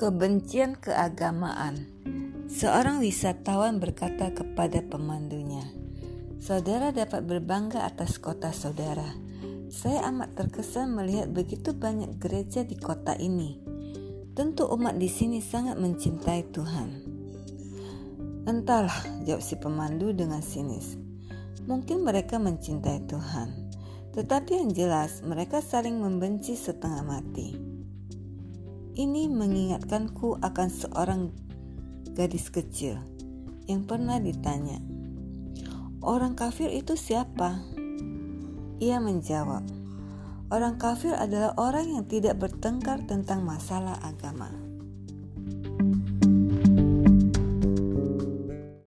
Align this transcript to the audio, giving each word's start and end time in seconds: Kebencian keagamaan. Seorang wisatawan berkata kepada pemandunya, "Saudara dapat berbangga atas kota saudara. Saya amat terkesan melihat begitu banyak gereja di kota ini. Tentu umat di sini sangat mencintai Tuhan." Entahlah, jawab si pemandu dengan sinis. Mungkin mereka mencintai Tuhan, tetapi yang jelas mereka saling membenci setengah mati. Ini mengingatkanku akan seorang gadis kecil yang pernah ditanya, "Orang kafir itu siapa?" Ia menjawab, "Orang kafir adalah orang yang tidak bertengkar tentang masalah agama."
Kebencian 0.00 0.80
keagamaan. 0.80 1.84
Seorang 2.48 3.04
wisatawan 3.04 3.84
berkata 3.84 4.32
kepada 4.32 4.80
pemandunya, 4.80 5.60
"Saudara 6.40 6.88
dapat 6.88 7.28
berbangga 7.28 7.84
atas 7.84 8.16
kota 8.16 8.48
saudara. 8.48 9.12
Saya 9.68 10.08
amat 10.08 10.40
terkesan 10.40 10.96
melihat 10.96 11.28
begitu 11.28 11.76
banyak 11.76 12.16
gereja 12.16 12.64
di 12.64 12.80
kota 12.80 13.12
ini. 13.20 13.60
Tentu 14.32 14.72
umat 14.72 14.96
di 14.96 15.12
sini 15.12 15.44
sangat 15.44 15.76
mencintai 15.76 16.48
Tuhan." 16.48 16.88
Entahlah, 18.48 19.04
jawab 19.28 19.44
si 19.44 19.60
pemandu 19.60 20.16
dengan 20.16 20.40
sinis. 20.40 20.96
Mungkin 21.68 22.08
mereka 22.08 22.40
mencintai 22.40 23.04
Tuhan, 23.04 23.68
tetapi 24.16 24.64
yang 24.64 24.72
jelas 24.72 25.20
mereka 25.20 25.60
saling 25.60 26.00
membenci 26.00 26.56
setengah 26.56 27.04
mati. 27.04 27.69
Ini 28.90 29.30
mengingatkanku 29.30 30.42
akan 30.42 30.68
seorang 30.68 31.30
gadis 32.10 32.50
kecil 32.50 32.98
yang 33.70 33.86
pernah 33.86 34.18
ditanya, 34.18 34.82
"Orang 36.02 36.34
kafir 36.34 36.74
itu 36.74 36.98
siapa?" 36.98 37.62
Ia 38.82 38.98
menjawab, 38.98 39.62
"Orang 40.50 40.82
kafir 40.82 41.14
adalah 41.14 41.54
orang 41.54 41.94
yang 41.94 42.04
tidak 42.10 42.42
bertengkar 42.42 43.06
tentang 43.06 43.46
masalah 43.46 43.94
agama." 44.02 44.50